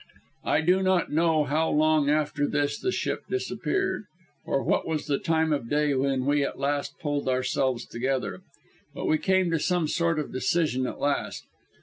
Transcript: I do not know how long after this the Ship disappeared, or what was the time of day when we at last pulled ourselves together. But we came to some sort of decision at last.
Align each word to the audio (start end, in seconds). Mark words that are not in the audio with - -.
I 0.45 0.61
do 0.61 0.81
not 0.81 1.11
know 1.11 1.43
how 1.43 1.69
long 1.69 2.09
after 2.09 2.47
this 2.47 2.79
the 2.79 2.91
Ship 2.91 3.21
disappeared, 3.29 4.05
or 4.43 4.63
what 4.63 4.87
was 4.87 5.05
the 5.05 5.19
time 5.19 5.53
of 5.53 5.69
day 5.69 5.93
when 5.93 6.25
we 6.25 6.43
at 6.43 6.57
last 6.57 6.97
pulled 6.97 7.29
ourselves 7.29 7.85
together. 7.85 8.41
But 8.95 9.05
we 9.05 9.19
came 9.19 9.51
to 9.51 9.59
some 9.59 9.87
sort 9.87 10.17
of 10.17 10.33
decision 10.33 10.87
at 10.87 10.99
last. 10.99 11.45